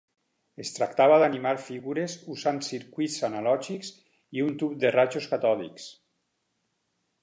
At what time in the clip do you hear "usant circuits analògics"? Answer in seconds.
2.37-3.95